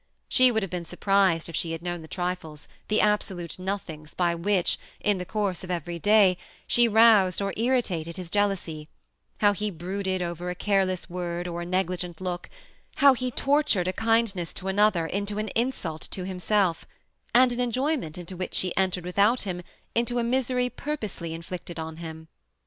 She 0.27 0.51
would 0.51 0.63
have 0.63 0.71
been 0.71 0.83
surprised 0.83 1.47
if 1.47 1.55
she 1.55 1.73
had 1.73 1.83
known 1.83 2.01
the 2.01 2.07
trifles, 2.07 2.67
the 2.87 3.01
absolute 3.01 3.59
noth 3.59 3.87
ings, 3.87 4.15
by 4.15 4.33
which, 4.33 4.79
in 4.99 5.19
the 5.19 5.27
course 5.27 5.63
of 5.63 5.69
every 5.69 5.99
day, 5.99 6.37
she 6.65 6.87
roused 6.87 7.39
or 7.39 7.53
irritated 7.55 8.17
his 8.17 8.31
jealousy,— 8.31 8.89
how 9.41 9.53
he 9.53 9.69
brooded 9.69 10.23
over 10.23 10.49
a 10.49 10.55
care 10.55 10.87
less 10.87 11.07
word 11.07 11.47
or 11.47 11.61
a 11.61 11.67
negligent 11.67 12.19
look,— 12.19 12.49
how 12.95 13.13
he 13.13 13.29
tortured 13.29 13.87
a 13.87 13.93
kind 13.93 14.35
ness 14.35 14.53
to 14.55 14.67
another 14.69 15.05
into 15.05 15.37
an 15.37 15.49
insult 15.49 16.01
to 16.09 16.25
himself, 16.25 16.87
and 17.35 17.51
an 17.51 17.59
enjoy 17.59 17.95
ment 17.95 18.17
into 18.17 18.35
which 18.35 18.55
she 18.55 18.75
entered 18.75 19.05
without 19.05 19.43
him 19.43 19.61
into 19.93 20.17
a 20.17 20.23
misery 20.23 20.67
purposely 20.67 21.31
inflicted 21.31 21.77
on 21.77 21.97
him. 21.97 22.27